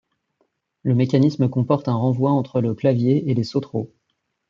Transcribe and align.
Le 0.81 0.95
mécanisme 0.95 1.47
comporte 1.47 1.87
un 1.87 1.93
renvoi 1.93 2.31
entre 2.31 2.59
le 2.59 2.73
clavier 2.73 3.29
et 3.29 3.35
les 3.35 3.43
sautereaux. 3.43 3.91